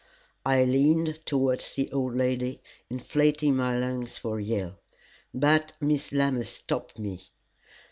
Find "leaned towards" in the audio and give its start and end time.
0.63-1.75